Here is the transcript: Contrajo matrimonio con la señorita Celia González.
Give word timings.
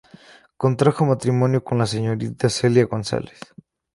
Contrajo 0.57 1.05
matrimonio 1.05 1.63
con 1.63 1.77
la 1.77 1.85
señorita 1.85 2.49
Celia 2.49 2.85
González. 2.87 3.39